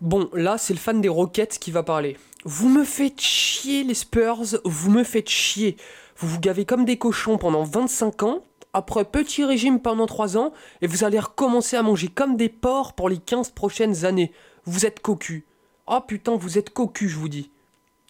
[0.00, 2.16] Bon, là, c'est le fan des Rockets qui va parler.
[2.44, 5.76] Vous me faites chier, les Spurs, vous me faites chier.
[6.16, 10.52] Vous vous gavez comme des cochons pendant 25 ans, après petit régime pendant 3 ans,
[10.82, 14.32] et vous allez recommencer à manger comme des porcs pour les 15 prochaines années.
[14.64, 15.46] Vous êtes cocu.
[15.88, 17.50] Oh putain, vous êtes cocu, je vous dis.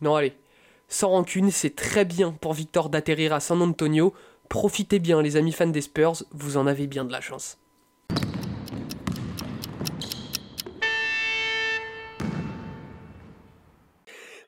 [0.03, 0.35] Non, allez.
[0.89, 4.13] Sans rancune, c'est très bien pour Victor d'atterrir à San Antonio.
[4.51, 7.59] Profitez bien, les amis fans des Spurs, vous en avez bien de la chance.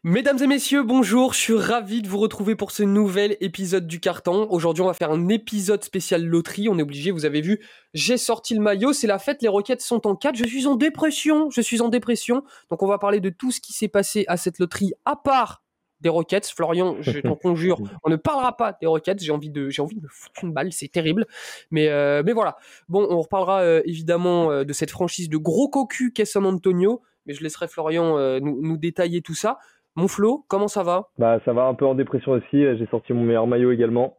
[0.03, 4.01] Mesdames et messieurs, bonjour, je suis ravi de vous retrouver pour ce nouvel épisode du
[4.01, 4.47] carton.
[4.49, 7.61] Aujourd'hui, on va faire un épisode spécial loterie, on est obligé, vous avez vu,
[7.93, 10.77] j'ai sorti le maillot, c'est la fête, les roquettes sont en 4, je suis en
[10.77, 12.45] dépression, je suis en dépression.
[12.71, 15.65] Donc on va parler de tout ce qui s'est passé à cette loterie, à part
[16.01, 16.47] des roquettes.
[16.47, 19.97] Florian, je t'en conjure, on ne parlera pas des roquettes, j'ai envie de, j'ai envie
[19.97, 21.27] de me foutre une balle, c'est terrible.
[21.71, 22.57] Mais, euh, mais voilà.
[22.89, 27.03] Bon, on reparlera euh, évidemment euh, de cette franchise de gros cocu qu'est San Antonio,
[27.27, 29.59] mais je laisserai Florian nous, nous détailler tout ça.
[29.97, 31.09] Mon Flo, comment ça va?
[31.19, 32.65] Bah ça va un peu en dépression aussi.
[32.77, 34.17] J'ai sorti mon meilleur maillot également,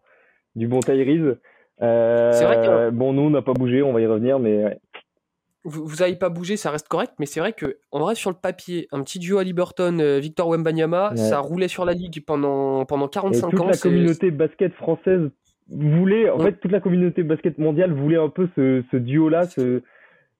[0.56, 1.38] du bon Tyrese.
[1.82, 4.78] Euh, c'est vrai que bon nous on n'a pas bougé, on va y revenir, mais
[5.64, 8.30] vous, vous avez pas bougé, ça reste correct, mais c'est vrai que en vrai sur
[8.32, 12.24] le papier, un petit duo à Liberton, euh, Victor Wembanyama, ça roulait sur la ligue
[12.26, 13.68] pendant pendant 45 Et toute ans.
[13.68, 15.30] la communauté basket française
[15.70, 19.46] voulait, en fait toute la communauté basket mondiale voulait un peu ce, ce duo là,
[19.46, 19.82] ce...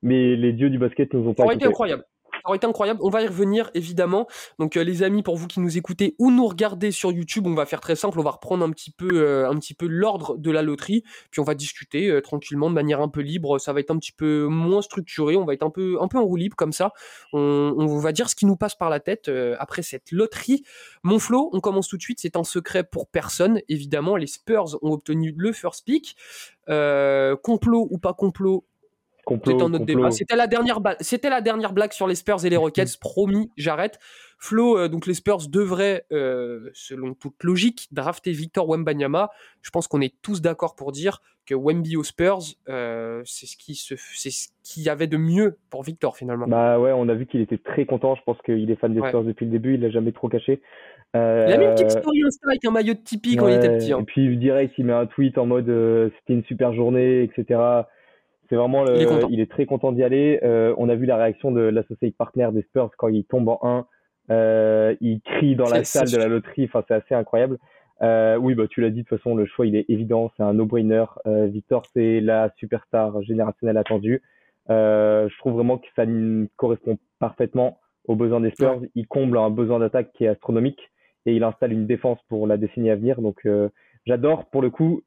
[0.02, 1.44] mais les dieux du basket nous ont pas.
[1.44, 2.04] Ça aurait été incroyable.
[2.46, 3.00] Aurait été incroyable.
[3.04, 4.28] On va y revenir évidemment.
[4.60, 7.54] Donc euh, les amis, pour vous qui nous écoutez ou nous regardez sur YouTube, on
[7.54, 8.20] va faire très simple.
[8.20, 11.40] On va reprendre un petit peu, euh, un petit peu l'ordre de la loterie, puis
[11.40, 13.60] on va discuter euh, tranquillement de manière un peu libre.
[13.60, 15.36] Ça va être un petit peu moins structuré.
[15.36, 16.94] On va être un peu, un peu en roue libre comme ça.
[17.34, 20.64] On, on va dire ce qui nous passe par la tête après cette loterie.
[21.04, 22.20] Mon Flo, on commence tout de suite.
[22.22, 23.62] C'est un secret pour personne.
[23.70, 26.16] Évidemment, les Spurs ont obtenu le first pick.
[26.68, 28.66] complot ou pas complot,
[30.12, 32.98] c'était la dernière, c'était la dernière blague sur les Spurs et les Rockets.
[33.00, 34.00] Promis, j'arrête.
[34.42, 39.30] Flo, euh, donc les Spurs devraient, euh, selon toute logique, drafter Victor Wembanyama.
[39.62, 43.56] Je pense qu'on est tous d'accord pour dire que Wemby aux Spurs, euh, c'est ce
[43.56, 46.48] qui se, c'est ce qu'il y avait de mieux pour Victor finalement.
[46.48, 48.16] Bah ouais, on a vu qu'il était très content.
[48.16, 49.76] Je pense qu'il est fan des Spurs depuis le début.
[49.76, 50.60] Il l'a jamais trop caché.
[51.14, 53.78] Il a mis une petite story Insta avec un maillot de Tipeee quand il était
[53.78, 53.94] petit.
[53.94, 54.00] Hein.
[54.00, 57.84] Et puis direct, il met un tweet en mode c'était une super journée, etc.
[58.52, 60.38] C'est vraiment, il, est très content d'y aller.
[60.44, 63.60] Euh, on a vu la réaction de l'associé partner des Spurs quand il tombe en
[63.64, 63.86] 1.
[64.30, 66.66] Euh, il crie dans la salle de la loterie.
[66.66, 67.60] Enfin, c'est assez incroyable.
[68.02, 70.34] Euh, oui, bah, tu l'as dit, de toute façon, le choix, il est évident.
[70.36, 71.06] C'est un no-brainer.
[71.26, 74.22] Victor, c'est la superstar générationnelle attendue.
[74.68, 76.04] je trouve vraiment que ça
[76.58, 78.82] correspond parfaitement aux besoins des Spurs.
[78.96, 80.92] Il comble un besoin d'attaque qui est astronomique
[81.26, 83.22] et il installe une défense pour la décennie à venir.
[83.22, 83.48] Donc,
[84.06, 85.04] j'adore, pour le coup,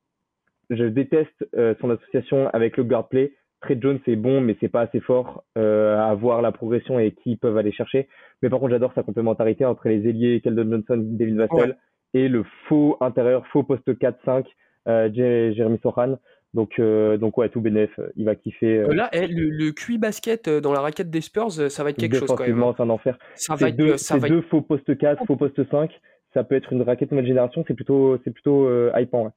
[0.70, 3.32] je déteste euh, son association avec le guard play.
[3.60, 7.12] Trey Jones c'est bon, mais c'est pas assez fort euh, à voir la progression et
[7.12, 8.08] qui peuvent aller chercher.
[8.42, 11.76] Mais par contre, j'adore sa complémentarité entre les ailiers Keldon Johnson, David Vassell
[12.12, 14.44] et le faux intérieur, faux poste 4-5,
[14.88, 16.18] euh, Jeremy Sohan.
[16.52, 18.78] Donc, euh, donc ouais, tout bénef, il va kiffer.
[18.78, 18.94] Euh.
[18.94, 22.16] Là, eh, le, le QI basket dans la raquette des Spurs, ça va être quelque
[22.16, 22.62] chose quand même.
[22.76, 23.18] c'est un enfer.
[23.34, 25.90] Ça va être, deux, ça va deux faux poste 4, faux poste 5.
[26.32, 27.64] Ça peut être une raquette nouvelle génération.
[27.66, 29.24] C'est plutôt, c'est plutôt hypant.
[29.24, 29.30] Ouais.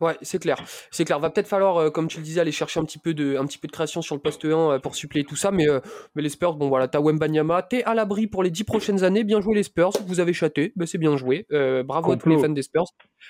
[0.00, 0.62] Ouais, c'est clair.
[0.92, 1.18] C'est clair.
[1.18, 3.44] Va peut-être falloir, euh, comme tu le disais, aller chercher un petit peu de, un
[3.46, 5.50] petit peu de création sur le poste 1 euh, pour suppléer tout ça.
[5.50, 5.80] Mais, euh,
[6.14, 9.24] mais les Spurs, bon voilà, t'as Wembanyama, t'es à l'abri pour les 10 prochaines années.
[9.24, 9.90] Bien joué les Spurs.
[10.06, 10.72] Vous avez chaté.
[10.76, 11.46] Ben, c'est bien joué.
[11.84, 12.86] bravo à tous les fans des Spurs.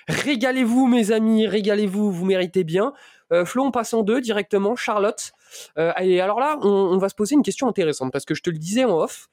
[0.08, 1.46] Régalez-vous, mes amis.
[1.46, 2.12] Régalez-vous.
[2.12, 2.92] Vous méritez bien.
[3.44, 4.76] Flo, on passe en deux directement.
[4.76, 5.32] Charlotte.
[6.00, 8.50] et alors là, on, on va se poser une question intéressante parce que je te
[8.50, 9.28] le disais en off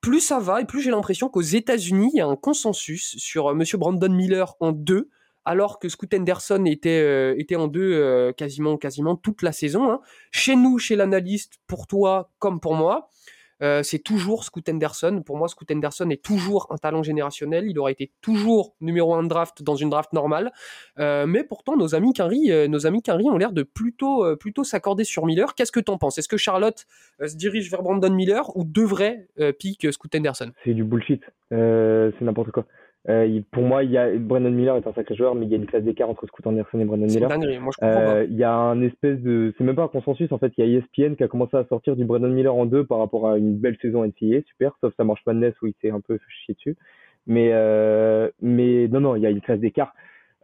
[0.00, 3.54] plus ça va et plus j'ai l'impression qu'aux États-Unis, il y a un consensus sur
[3.54, 5.08] Monsieur Brandon Miller en deux
[5.44, 9.90] alors que Scoot Henderson était, euh, était en deux euh, quasiment, quasiment toute la saison.
[9.90, 10.00] Hein.
[10.30, 13.08] Chez nous, chez l'analyste, pour toi comme pour moi,
[13.62, 15.22] euh, c'est toujours Scoot Henderson.
[15.24, 17.66] Pour moi, Scoot Henderson est toujours un talent générationnel.
[17.68, 20.50] Il aurait été toujours numéro un de draft dans une draft normale.
[20.98, 25.54] mais pourtant, nos amis Quinry, nos amis ont l'air de plutôt, plutôt s'accorder sur Miller.
[25.54, 26.18] Qu'est-ce que t'en penses?
[26.18, 26.84] Est-ce que Charlotte
[27.24, 29.28] se dirige vers Brandon Miller ou devrait
[29.60, 30.50] pique Scoot Henderson?
[30.64, 31.22] C'est du bullshit.
[31.50, 32.66] c'est n'importe quoi.
[33.08, 35.54] Euh, pour moi, il y a Brandon Miller est un sacré joueur, mais il y
[35.54, 37.28] a une classe d'écart entre Scoot Anderson et Brandon Miller.
[37.60, 40.38] Moi, je euh, il y a un espèce de, c'est même pas un consensus en
[40.38, 40.52] fait.
[40.56, 42.98] Il y a ESPN qui a commencé à sortir du Brandon Miller en deux par
[42.98, 45.90] rapport à une belle saison NCAA, super, sauf ça marche pas de où il s'est
[45.90, 46.76] un peu chié dessus.
[47.26, 49.94] Mais euh, mais non non, il y a une classe d'écart.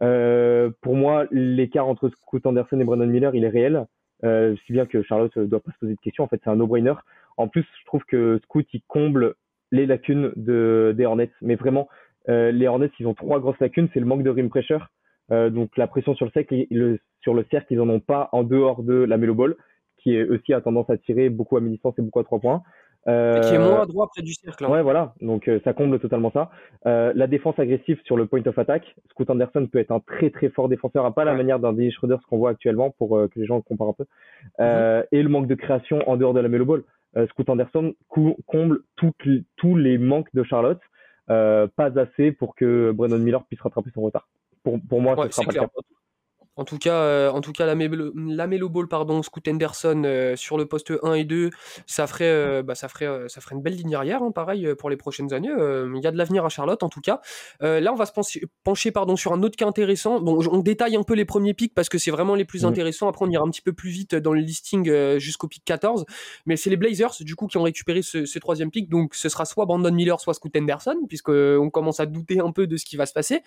[0.03, 3.85] Euh, pour moi, l'écart entre Scoot Anderson et Brandon Miller, il est réel.
[4.23, 6.23] Euh, si bien que Charlotte doit pas se poser de questions.
[6.23, 6.93] En fait, c'est un no-brainer.
[7.37, 9.33] En plus, je trouve que Scoot il comble
[9.71, 11.87] les lacunes de des Hornets, mais vraiment
[12.27, 13.89] les Hornets, ils ont trois grosses lacunes.
[13.93, 14.87] C'est le manque de rim pressure.
[15.31, 18.29] Euh, donc la pression sur le cercle, le, sur le cercle, ils en ont pas
[18.31, 19.55] en dehors de la Melo Ball,
[19.97, 22.63] qui est aussi a tendance à tirer beaucoup à mi-distance et beaucoup à trois points.
[23.07, 24.63] Euh, qui est moins droit près du cercle.
[24.63, 24.69] Hein.
[24.69, 25.13] Ouais, voilà.
[25.21, 26.51] Donc euh, ça comble totalement ça.
[26.85, 28.95] Euh, la défense agressive sur le point of attack.
[29.09, 31.91] Scoot Anderson peut être un très très fort défenseur, à pas la manière d'un Dennis
[31.93, 34.05] Schroeder, ce qu'on voit actuellement pour que les gens le comparent un peu.
[34.59, 35.05] Mm-hmm.
[35.13, 36.83] Et le manque de création en dehors de la Melo Ball.
[37.29, 37.93] Scoot Anderson
[38.45, 40.79] comble tous les manques de Charlotte.
[41.75, 44.27] Pas assez pour que Brandon Miller puisse rattraper son retard.
[44.63, 45.69] Pour, pour moi, ce sera pas le cas.
[46.57, 50.57] En tout cas, euh, en tout cas la, Melo, Ball, pardon, Scoot Henderson euh, sur
[50.57, 51.49] le poste 1 et 2,
[51.87, 54.89] ça ferait, euh, bah, ça ferait, ça ferait une belle ligne arrière, hein, pareil pour
[54.89, 55.49] les prochaines années.
[55.49, 57.21] Il y a de l'avenir à Charlotte, en tout cas.
[57.61, 58.11] là, on va se
[58.63, 60.19] pencher, pardon, sur un autre cas intéressant.
[60.19, 63.07] Bon, on détaille un peu les premiers pics parce que c'est vraiment les plus intéressants.
[63.07, 66.05] Après, on ira un petit peu plus vite dans le listing jusqu'au pic 14.
[66.45, 68.89] Mais c'est les Blazers, du coup, qui ont récupéré ce, troisième pic.
[68.89, 72.67] Donc, ce sera soit Brandon Miller, soit Scoot Henderson, puisqu'on commence à douter un peu
[72.67, 73.41] de ce qui va se passer.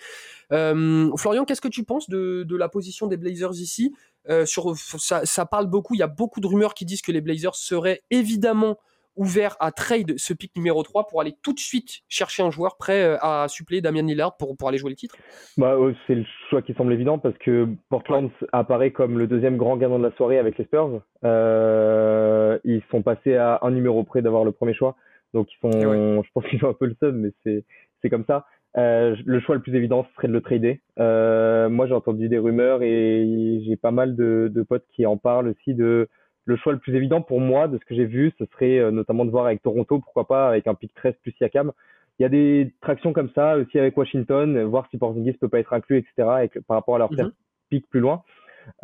[0.51, 3.95] Florian, qu'est-ce que tu penses de, de la position des Blazers ici.
[4.31, 7.21] Euh, sur, ça, parle beaucoup, il y a beaucoup de rumeurs qui disent que les
[7.21, 8.79] Blazers seraient évidemment
[9.17, 12.77] ouverts à trade ce pick numéro 3 pour aller tout de suite chercher un joueur
[12.77, 15.17] prêt euh, à suppléer Damian Lillard pour, pour aller jouer le titre
[15.57, 15.77] bah,
[16.07, 19.99] C'est le choix qui semble évident parce que Portland apparaît comme le deuxième grand gagnant
[19.99, 21.01] de la soirée avec les Spurs.
[21.25, 24.97] Euh, ils sont passés à un numéro près d'avoir le premier choix.
[25.33, 27.63] Donc ils sont, je pense qu'ils ont un peu le seum, mais
[28.03, 28.47] c'est comme ça.
[28.77, 30.81] Euh, le choix le plus évident serait de le trader.
[30.99, 35.17] Euh, moi, j'ai entendu des rumeurs et j'ai pas mal de, de, potes qui en
[35.17, 36.09] parlent aussi de
[36.45, 38.91] le choix le plus évident pour moi, de ce que j'ai vu, ce serait euh,
[38.91, 41.73] notamment de voir avec Toronto, pourquoi pas avec un pick 13 plus Siakam.
[42.19, 45.59] Il y a des tractions comme ça aussi avec Washington, voir si Porzingis peut pas
[45.59, 46.49] être inclus, etc.
[46.67, 47.31] par rapport à leur mm
[47.71, 48.23] pick plus loin.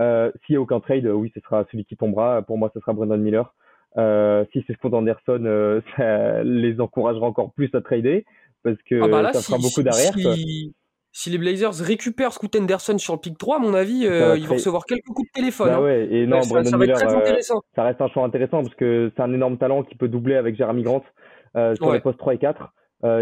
[0.01, 2.41] Euh, S'il y a aucun trade, oui, ce sera celui qui tombera.
[2.43, 3.55] Pour moi, ce sera Brandon Miller.
[3.99, 8.25] Euh, si c'est Scott Anderson, euh, ça les encouragera encore plus à trader
[8.63, 10.13] parce que ah bah ça fera beaucoup d'arrière.
[11.13, 14.47] Si, les Blazers récupèrent Scoot Anderson sur le pick 3, à mon avis, euh, ils
[14.47, 15.69] vont recevoir quelques coups de téléphone.
[15.69, 15.83] Bah hein.
[15.83, 17.63] ouais, et non, ça, ça, va être très intéressant.
[17.75, 20.55] ça reste un choix intéressant parce que c'est un énorme talent qui peut doubler avec
[20.55, 21.05] Jeremy Grant
[21.75, 22.73] sur les postes 3 et 4.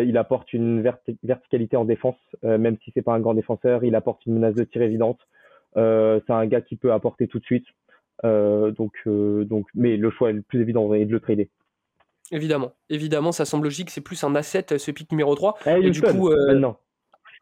[0.05, 0.83] il apporte une
[1.23, 3.83] verticalité en défense, même si c'est pas un grand défenseur.
[3.85, 5.21] Il apporte une menace de tir évidente.
[5.75, 7.67] c'est un gars qui peut apporter tout de suite.
[8.25, 11.51] Euh, donc, euh, donc, mais le choix le plus évident est de le trader.
[12.31, 13.91] Évidemment, évidemment, ça semble logique.
[13.91, 15.59] C'est plus un asset ce pick numéro 3.
[15.67, 16.73] Eh, et du coup, euh,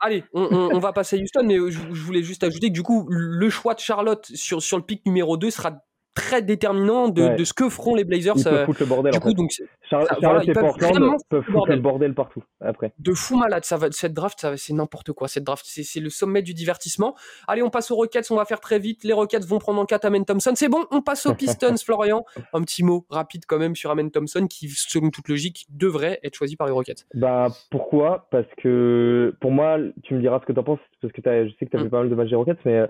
[0.00, 3.06] Allez, on, va passer à Houston, mais je, je, voulais juste ajouter que du coup,
[3.09, 5.86] le choix de Charlotte sur, sur le pick numéro 2 sera
[6.17, 8.35] très déterminant de, de, ce que feront les Blazers.
[8.37, 9.13] Ils peuvent foutre le bordel.
[9.13, 9.53] Du coup, donc,
[9.89, 12.93] Charlotte et Portland peuvent foutre le bordel partout après.
[12.99, 15.29] De fou malade, ça va, cette draft, c'est n'importe quoi.
[15.29, 17.15] Cette draft, c'est le sommet du divertissement.
[17.47, 19.05] Allez, on passe aux Rockets, on va faire très vite.
[19.05, 20.53] Les Rockets vont prendre en 4 Amen Thompson.
[20.55, 22.25] C'est bon, on passe aux Pistons, Florian.
[22.55, 26.35] Un petit mot rapide quand même sur Amen Thompson qui, selon toute logique, devrait être
[26.35, 27.07] choisi par les Rockets.
[27.15, 28.27] Bah pourquoi?
[28.31, 31.51] Parce que pour moi, tu me diras ce que tu en penses, parce que je
[31.59, 31.91] sais que tu as vu mm.
[31.91, 32.89] pas mal de matchs des Rockets, mais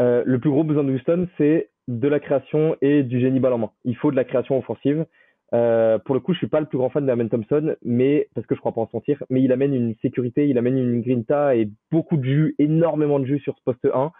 [0.00, 3.52] euh, le plus gros besoin de Houston, c'est de la création et du génie balle
[3.52, 3.70] en main.
[3.84, 5.06] Il faut de la création offensive.
[5.52, 8.46] Euh, pour le coup, je suis pas le plus grand fan d'Amen Thompson, mais parce
[8.46, 11.00] que je crois pas en son tir, mais il amène une sécurité, il amène une
[11.00, 14.10] grinta et beaucoup de jus, énormément de jus sur ce poste 1.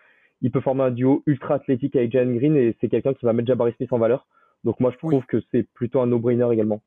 [0.43, 3.33] Il peut former un duo ultra athlétique avec Jalen Green et c'est quelqu'un qui va
[3.33, 4.27] mettre Jabari Smith en valeur.
[4.63, 6.83] Donc moi, je trouve que c'est plutôt un no-brainer également.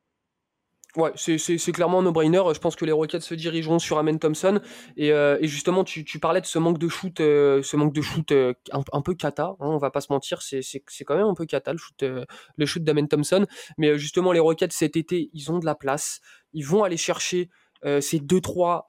[0.98, 2.42] Ouais, c'est clairement un no-brainer.
[2.56, 4.60] Je pense que les Rockets se dirigeront sur Amen Thompson.
[4.98, 7.94] Et, euh, et justement, tu, tu, parlais de ce manque de shoot, euh, ce manque
[7.94, 9.56] de shoot euh, un, peu cata.
[9.60, 12.66] Hein, on va pas se mentir, c'est quand même un peu cata le shoot, le
[12.66, 13.46] shoot d'Amen Thompson.
[13.78, 16.20] Mais justement, les Rockets cet été, ils ont de la place.
[16.54, 17.52] Ils vont aller chercher
[18.00, 18.88] ces deux trois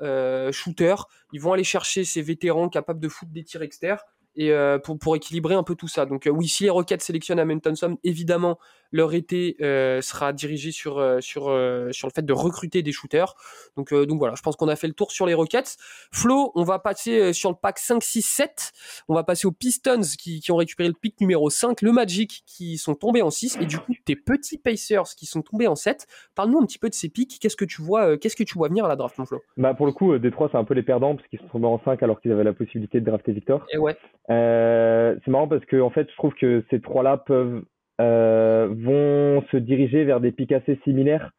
[0.50, 1.04] shooters.
[1.34, 3.98] Ils vont aller chercher ces vétérans capables de foutre des tirs externes
[4.36, 4.52] et
[4.84, 6.06] pour, pour équilibrer un peu tout ça.
[6.06, 8.58] Donc oui, si les Rockets sélectionnent Amen Thompson, évidemment,
[8.92, 12.92] leur été euh, sera dirigé sur, euh, sur, euh, sur le fait de recruter des
[12.92, 13.34] shooters.
[13.76, 15.76] Donc, donc voilà, je pense qu'on a fait le tour sur les Rockets.
[16.12, 18.72] Flo, on va passer sur le pack 5, 6, 7.
[19.08, 22.42] On va passer aux Pistons qui, qui ont récupéré le pick numéro 5, le Magic
[22.46, 25.74] qui sont tombés en 6 et du coup tes petits Pacers qui sont tombés en
[25.74, 26.06] 7.
[26.34, 27.38] Parle-nous un petit peu de ces picks.
[27.40, 29.42] Qu'est-ce que tu vois, qu'est-ce que tu vois venir à la draft, mon Flo?
[29.56, 31.80] Bah Pour le coup, Détroit, c'est un peu les perdants parce qu'ils sont tombés en
[31.84, 33.64] 5 alors qu'ils avaient la possibilité de drafter Victor.
[33.72, 33.96] Et ouais.
[34.28, 37.62] C'est marrant parce que en fait, je trouve que ces trois-là peuvent
[38.00, 41.32] euh, vont se diriger vers des pics assez similaires.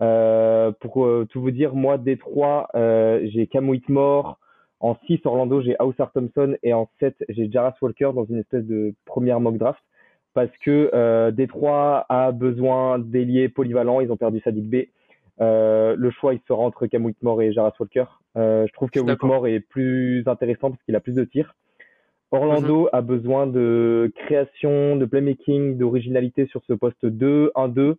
[0.00, 4.38] Euh, pour euh, tout vous dire, moi, Détroit, euh, j'ai Cam Whitmore.
[4.80, 6.56] En 6, Orlando, j'ai Hauser Thompson.
[6.62, 9.82] Et en 7, j'ai Jarras Walker dans une espèce de première mock draft.
[10.34, 14.00] Parce que euh, Détroit a besoin d'ailiers polyvalents.
[14.00, 14.76] Ils ont perdu Sadik B.
[15.40, 18.04] Euh, le choix, il sera entre Cam Whitmore et Jarras Walker.
[18.36, 21.54] Euh, je trouve que Whitmore est plus intéressant parce qu'il a plus de tirs.
[22.34, 22.88] Orlando mhm.
[22.92, 27.94] a besoin de création, de playmaking, d'originalité sur ce poste 2, 1-2,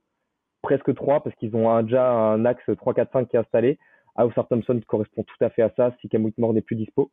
[0.62, 3.78] presque 3, parce qu'ils ont déjà un axe 3-4-5 qui est installé.
[4.18, 7.12] Hauser Thompson correspond tout à fait à ça si Cam Whitmore n'est plus dispo.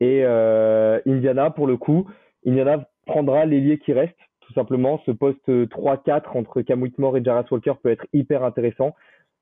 [0.00, 2.06] Et euh, Indiana, pour le coup,
[2.46, 5.00] Indiana prendra l'ailier qui reste, tout simplement.
[5.06, 8.94] Ce poste 3-4 entre Cam Whitmore et Jarrett Walker peut être hyper intéressant.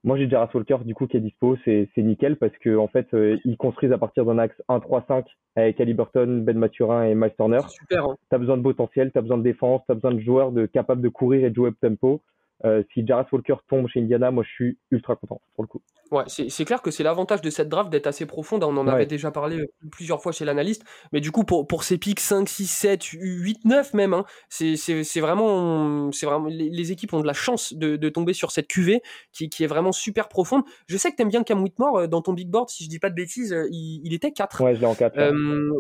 [0.05, 1.57] Moi, j'ai Jarrett Walker, du coup, qui est dispo.
[1.65, 5.25] C'est, nickel parce que, en fait, euh, ils construisent à partir d'un axe 1-3-5
[5.57, 7.61] avec Ali Burton, Ben Maturin et Miles Turner.
[7.69, 8.05] Super.
[8.05, 8.17] Hein.
[8.29, 10.53] Tu as besoin de potentiel, tu as besoin de défense, tu as besoin de joueurs
[10.53, 12.21] de, capables de courir et de jouer up tempo.
[12.65, 15.83] Euh, si Jarrett Walker tombe chez Indiana, moi je suis ultra content pour le coup.
[16.11, 18.63] Ouais, c'est clair que c'est l'avantage de cette draft d'être assez profonde.
[18.63, 20.85] On en avait déjà parlé euh, plusieurs fois chez l'analyste.
[21.13, 24.77] Mais du coup, pour, pour ces pics 5, 6, 7, 8, 9 même, hein, c'est
[25.21, 29.01] vraiment, vraiment les, équipes ont de la chance de, de tomber sur cette QV
[29.33, 30.63] qui, qui, est vraiment super profonde.
[30.87, 32.89] Je sais que tu aimes bien Cam Whitmore euh, dans ton big board, si je
[32.89, 34.63] dis pas de bêtises, il, il était 4.
[34.63, 35.33] Ouais, je l'ai en 4.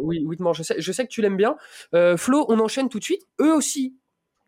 [0.02, 1.56] oui, Whitmore, je sais, je sais que tu l'aimes bien.
[2.16, 3.22] Flo, on enchaîne tout de suite.
[3.40, 3.96] Eux aussi,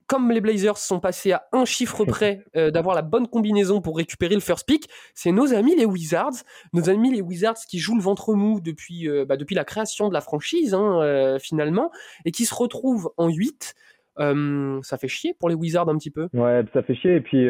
[0.06, 3.96] comme les Blazers sont passés à un chiffre près euh, d'avoir la bonne combinaison pour
[3.96, 7.96] récupérer le first pick, c'est nos amis les Wizards, nos amis les Wizards qui jouent
[7.96, 11.90] le ventre mou depuis, euh, bah, depuis la création de la franchise hein, euh, finalement,
[12.24, 13.74] et qui se retrouvent en 8.
[14.18, 16.28] ça fait chier pour les Wizards un petit peu.
[16.32, 17.46] Ouais, ça fait chier, et puis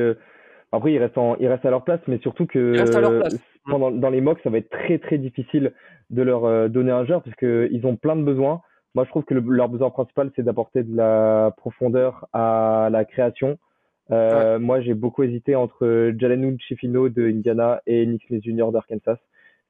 [0.72, 2.74] après ils restent, ils restent à leur place, mais surtout que
[3.66, 5.72] dans les mocks, ça va être très très difficile
[6.10, 8.62] de leur donner un joueur, parce qu'ils ont plein de besoins.
[8.96, 13.58] Moi, je trouve que leur besoin principal, c'est d'apporter de la profondeur à la création.
[14.10, 18.72] Euh, moi, j'ai beaucoup hésité entre Jalen Chifino de Indiana et Nick Smith Jr.
[18.72, 19.18] d'Arkansas.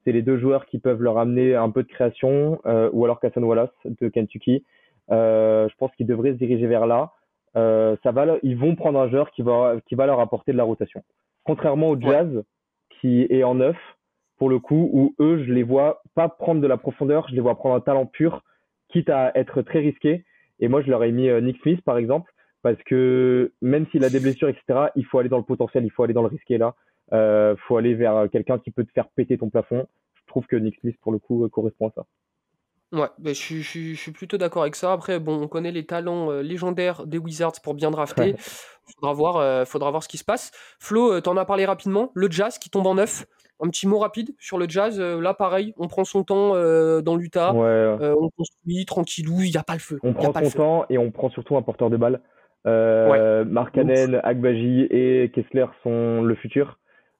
[0.05, 3.19] C'est les deux joueurs qui peuvent leur amener un peu de création, euh, ou alors
[3.19, 4.63] Casson Wallace de Kentucky.
[5.11, 7.11] Euh, je pense qu'ils devraient se diriger vers là.
[7.53, 10.63] ça va, ils vont prendre un joueur qui va, qui va leur apporter de la
[10.63, 11.03] rotation.
[11.43, 12.45] Contrairement au Jazz,
[13.01, 13.75] qui est en neuf,
[14.37, 17.41] pour le coup, où eux, je les vois pas prendre de la profondeur, je les
[17.41, 18.41] vois prendre un talent pur
[18.97, 20.23] quitte à être très risqué.
[20.59, 22.31] Et moi, je leur ai mis euh, Nick Smith, par exemple,
[22.63, 25.91] parce que même s'il a des blessures, etc., il faut aller dans le potentiel, il
[25.91, 26.75] faut aller dans le risqué là.
[27.13, 29.87] Euh, faut aller vers euh, quelqu'un qui peut te faire péter ton plafond.
[30.15, 32.05] Je trouve que Nick Smith, pour le coup, euh, correspond à ça.
[32.93, 34.93] Ouais, ben, je, je, je, suis plutôt d'accord avec ça.
[34.93, 38.35] Après, bon, on connaît les talents légendaires des Wizards pour bien drafter.
[38.95, 40.51] Faudra voir, faudra voir ce qui se passe.
[40.79, 42.11] Flo, t'en as parlé rapidement.
[42.15, 43.25] Le Jazz qui tombe en neuf.
[43.59, 44.99] Un petit mot rapide sur le jazz.
[44.99, 47.53] Euh, là, pareil, on prend son temps euh, dans l'Utah.
[47.55, 49.99] Euh, on construit tranquillou, il n'y a pas le feu.
[50.03, 52.21] On prend son temps et on prend surtout un porteur de balle.
[52.67, 56.77] Euh, Markkanen, Agbaji et Kessler sont le futur.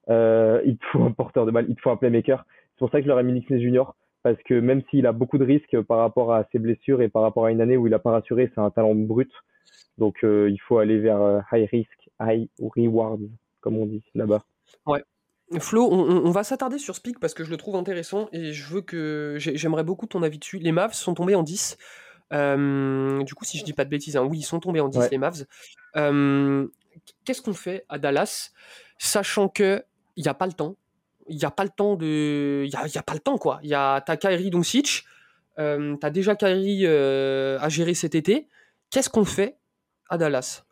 [0.10, 2.46] il te faut un porteur de balle, il te faut un playmaker.
[2.74, 5.14] C'est pour ça que je leur ai mis Nick Junior parce que même s'il a
[5.14, 7.88] beaucoup de risques par rapport à ses blessures et par rapport à une année où
[7.88, 9.32] il n'a pas rassuré, c'est un talent brut.
[9.98, 13.22] Donc il faut aller vers high risk, high reward,
[13.62, 14.44] comme on dit là-bas.
[14.86, 15.02] Ouais,
[15.60, 18.82] Flo, on, va s'attarder sur Speak parce que je le trouve intéressant et je veux
[18.82, 20.60] que j'aimerais beaucoup ton avis dessus.
[20.60, 21.78] Les Mavs sont tombés en 10.
[22.34, 24.90] Euh, du coup, si je dis pas de bêtises, hein, oui, ils sont tombés en
[24.90, 25.46] 10 les Mavs.
[25.96, 26.68] Euh,
[27.24, 28.52] qu'est-ce qu'on fait à Dallas,
[28.98, 29.84] sachant que
[30.18, 30.76] il n'y a pas le temps?
[31.30, 33.60] Il n'y a pas le temps de, il y a, pas le temps quoi.
[33.64, 35.06] Il y a t'as Kyrie Doncic,
[35.60, 38.48] euh, t'as déjà Kyrie euh, à gérer cet été.
[38.90, 39.58] Qu'est-ce qu'on fait
[40.10, 40.64] à Dallas?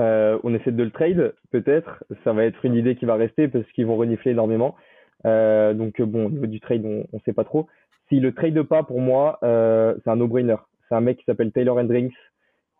[0.00, 2.04] Euh, on essaie de le trade, peut-être.
[2.24, 4.74] Ça va être une idée qui va rester parce qu'ils vont renifler énormément.
[5.26, 7.66] Euh, donc bon, au niveau du trade, on ne sait pas trop.
[8.08, 10.56] S'il le trade pas, pour moi, euh, c'est un no-brainer.
[10.88, 12.14] C'est un mec qui s'appelle Taylor Hendricks,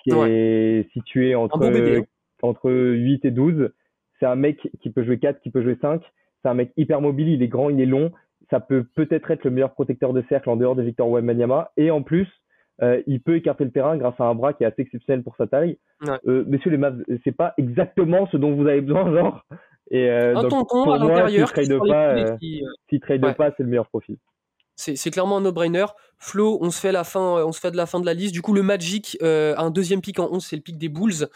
[0.02, 2.02] qui est situé entre, hein.
[2.42, 3.70] entre 8 et 12.
[4.18, 6.02] C'est un mec qui peut jouer 4, qui peut jouer 5.
[6.42, 8.10] C'est un mec hyper mobile, il est grand, il est long.
[8.50, 11.70] Ça peut peut-être être le meilleur protecteur de cercle en dehors de Victor Wembanyama.
[11.76, 12.28] Et en plus,
[12.82, 15.36] euh, il peut écarter le terrain grâce à un bras qui est assez exceptionnel pour
[15.36, 15.78] sa taille.
[16.26, 19.44] Euh, messieurs les Mavs, c'est pas exactement ce dont vous avez besoin, genre.
[19.90, 22.14] Et euh, donc, pour moi, s'il trade pas,
[23.02, 24.16] trade pas, c'est le meilleur profil.
[24.74, 25.84] C'est clairement un no-brainer.
[26.18, 28.32] Flo, on se fait la fin, on se fait de la fin de la liste.
[28.32, 31.28] Du coup, le Magic a un deuxième pic en 11, c'est le pic des Bulls.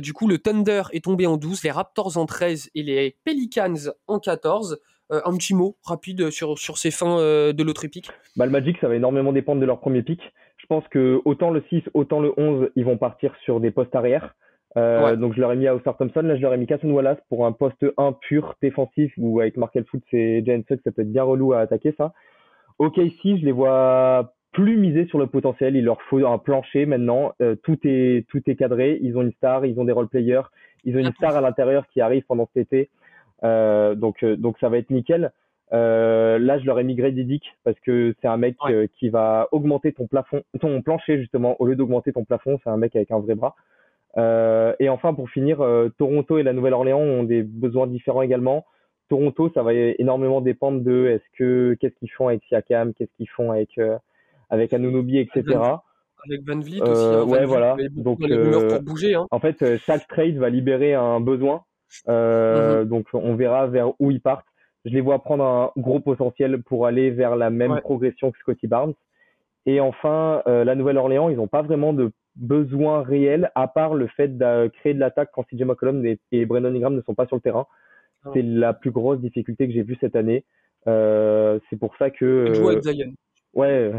[0.00, 3.90] du coup, le Thunder est tombé en 12, les Raptors en 13 et les Pelicans
[4.06, 4.80] en 14.
[5.10, 8.10] un petit mot rapide sur, sur ces fins de l'autre pic.
[8.36, 10.20] Bah, le Magic, ça va énormément dépendre de leur premier pic
[10.72, 14.34] pense que autant le 6, autant le 11, ils vont partir sur des postes arrière.
[14.78, 16.88] Euh, Donc je leur ai mis à Oscar Thompson, là je leur ai mis Casson
[16.88, 20.90] Wallace pour un poste 1 pur défensif où avec Markel Foot c'est Jalen Suggs, ça
[20.90, 22.14] peut être bien relou à attaquer ça.
[22.78, 26.86] Ok, si je les vois plus miser sur le potentiel, il leur faut un plancher
[26.86, 27.34] maintenant.
[27.42, 30.48] Euh, tout est tout est cadré, ils ont une star, ils ont des role players,
[30.84, 32.88] ils ont une star à l'intérieur qui arrive pendant cet été.
[33.44, 35.32] Euh, donc donc ça va être nickel.
[35.72, 39.48] Euh, là, je leur ai migré Dick parce que c'est un mec euh, qui va
[39.52, 43.10] augmenter ton plafond, ton plancher justement, au lieu d'augmenter ton plafond, c'est un mec avec
[43.10, 43.54] un vrai bras.
[44.18, 48.66] Euh, et enfin, pour finir, euh, Toronto et la Nouvelle-Orléans ont des besoins différents également.
[49.08, 53.28] Toronto, ça va énormément dépendre de est-ce que qu'est-ce qu'ils font avec Siakam, qu'est-ce qu'ils
[53.28, 53.78] font avec
[54.50, 55.58] avec Anunobi, etc.
[56.24, 57.04] Avec Van Vliet aussi.
[57.04, 57.76] Hein, ouais, voilà.
[57.90, 59.26] Donc, pour bouger, hein.
[59.30, 61.64] en fait, chaque trade va libérer un besoin.
[62.06, 62.84] Mm-hmm.
[62.84, 64.46] Donc, on verra vers où ils partent
[64.84, 68.66] je les vois prendre un gros potentiel pour aller vers la même progression que Scotty
[68.66, 68.94] Barnes.
[69.64, 74.08] Et enfin, euh, la Nouvelle-Orléans, ils n'ont pas vraiment de besoin réel à part le
[74.08, 77.26] fait de créer de l'attaque quand CJ McCollum et, et Brandon Ingram ne sont pas
[77.26, 77.66] sur le terrain.
[78.24, 78.30] Ah.
[78.34, 80.44] C'est la plus grosse difficulté que j'ai vue cette année.
[80.88, 82.24] Euh, c'est pour ça que.
[82.24, 83.12] Euh,
[83.54, 83.92] ouais.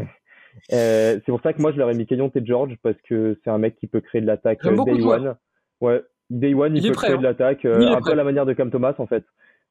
[0.72, 3.38] Euh, c'est pour ça que moi je leur ai mis Kenyon et George parce que
[3.42, 5.36] c'est un mec qui peut créer de l'attaque euh, day one.
[5.80, 7.22] Ouais, day one il, peut créer de hein.
[7.22, 9.24] l'attaque euh, un peu à la manière de Cam Thomas en fait.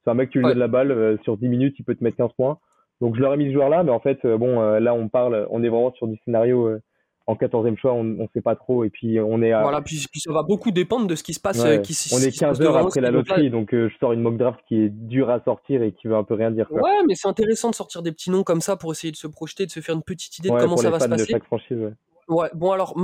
[0.03, 2.17] C'est un mec qui lui donne la balle sur 10 minutes il peut te mettre
[2.17, 2.57] 15 points.
[3.01, 5.47] Donc je leur ai mis ce joueur là mais en fait bon là on parle
[5.49, 6.79] on est vraiment sur du scénario
[7.25, 8.83] en 14e choix, on ne sait pas trop.
[8.83, 9.61] Et puis, on est à...
[9.61, 11.57] Voilà, puis, ça va beaucoup dépendre de ce qui se passe.
[11.81, 14.59] qui, on est 15 heures après la loterie, donc euh, je sors une mock draft
[14.67, 16.67] qui est dure à sortir et qui veut un peu rien dire.
[16.67, 16.81] Quoi.
[16.81, 19.27] Ouais, mais c'est intéressant de sortir des petits noms comme ça pour essayer de se
[19.27, 21.25] projeter, de se faire une petite idée de comment ça va se passer.
[21.25, 21.93] De chaque franchise, ouais.
[22.29, 22.95] Ouais, bon alors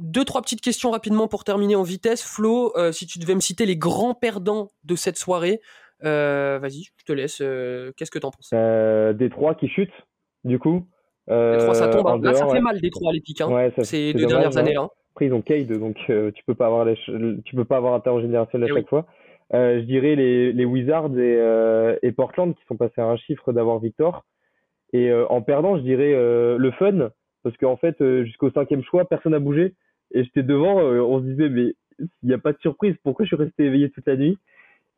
[0.00, 2.22] deux trois petites questions rapidement pour terminer en vitesse.
[2.22, 6.84] Flo, euh, si tu devais me citer les grands perdants de cette soirée, euh, vas-y,
[6.84, 7.38] je te laisse.
[7.96, 8.50] Qu'est-ce que t'en penses?
[9.16, 9.90] Des trois qui chutent,
[10.44, 10.86] du coup.
[11.30, 12.06] Euh, ça tombe.
[12.06, 12.20] Hein.
[12.22, 13.40] Là, ça fait mal des trois à l'épique.
[13.40, 13.70] Hein.
[13.82, 14.88] ces deux dernières années là.
[15.12, 16.96] Après, ils ont Cade, donc euh, tu peux pas avoir les
[17.44, 19.06] tu peux pas avoir intergénérationnel à eh chaque fois.
[19.52, 23.16] Euh, je dirais les, les Wizards et, euh, et Portland qui sont passés à un
[23.16, 24.24] chiffre d'avoir Victor.
[24.94, 27.10] Et euh, en perdant, je dirais le fun,
[27.42, 29.74] parce qu'en fait, jusqu'au cinquième choix, personne n'a bougé.
[30.14, 33.28] Et j'étais devant, on se disait, mais il n'y a pas de surprise, pourquoi je
[33.28, 34.38] suis resté éveillé toute la nuit?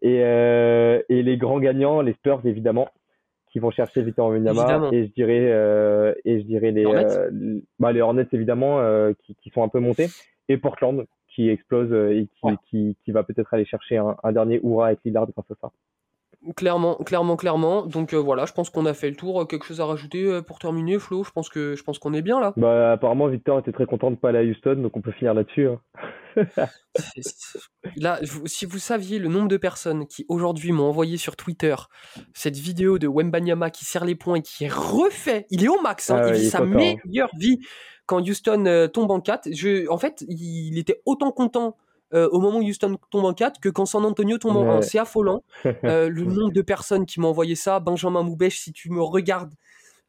[0.04, 0.18] Et,
[1.08, 2.88] et les grands gagnants, les Spurs évidemment,
[3.54, 4.88] qui vont chercher Victor Wembanyama.
[4.90, 9.12] Et je dirais euh, et je dirais les Hornets, euh, bah, les Hornets évidemment euh,
[9.22, 10.08] qui, qui, sont un peu montés
[10.48, 14.60] et Portland qui explose et qui, qui, qui, va peut-être aller chercher un, un dernier
[14.64, 15.70] hurrah avec Lillard grâce à ça.
[16.56, 17.86] Clairement, clairement, clairement.
[17.86, 19.46] Donc euh, voilà, je pense qu'on a fait le tour.
[19.46, 21.24] Quelque chose à rajouter euh, pour terminer, Flo?
[21.24, 22.52] Je pense que je pense qu'on est bien là.
[22.56, 25.34] Bah apparemment Victor était très content de pas aller à Houston, donc on peut finir
[25.34, 25.68] là-dessus.
[25.68, 25.80] Hein.
[27.96, 31.74] là, si vous saviez le nombre de personnes qui aujourd'hui m'ont envoyé sur Twitter
[32.32, 35.80] cette vidéo de Wembanyama qui serre les poings et qui est refait, il est au
[35.80, 37.60] max, hein, ah il vit sa meilleure vie
[38.06, 39.48] quand Houston euh, tombe en 4.
[39.52, 41.76] Je, en fait, il était autant content
[42.14, 44.82] euh, au moment où Houston tombe en 4 que quand San Antonio tombe en 1.
[44.82, 45.42] C'est affolant.
[45.84, 47.78] Euh, le nombre de personnes qui m'ont envoyé ça.
[47.78, 49.52] Benjamin Moubèche, si tu me regardes,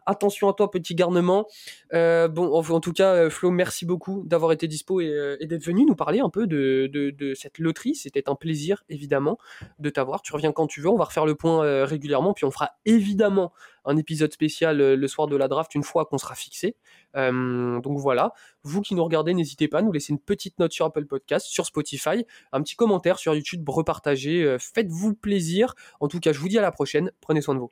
[0.06, 1.48] attention à toi, petit garnement.
[1.94, 5.96] Euh, bon, en, tout cas, Flo, merci beaucoup d'avoir été dispo et, d'être venu nous
[5.96, 7.96] parler un peu de, cette loterie.
[7.96, 9.38] C'était un plaisir, évidemment,
[9.80, 10.22] de t'avoir.
[10.22, 10.90] Tu reviens quand tu veux.
[10.90, 12.34] On va refaire le point régulièrement.
[12.34, 13.52] Puis on fera évidemment
[13.86, 16.76] un épisode spécial le soir de la draft une fois qu'on sera fixé.
[17.16, 20.72] Euh, donc voilà, vous qui nous regardez, n'hésitez pas à nous laisser une petite note
[20.72, 25.76] sur Apple Podcast, sur Spotify, un petit commentaire sur YouTube, repartager, euh, faites-vous plaisir.
[26.00, 27.72] En tout cas, je vous dis à la prochaine, prenez soin de vous.